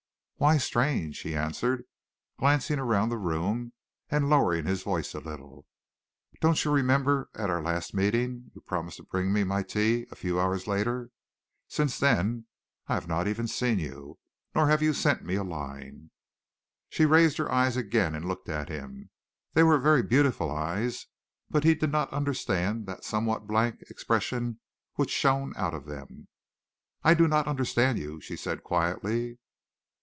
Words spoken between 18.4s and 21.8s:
at him. They were very beautiful eyes, but he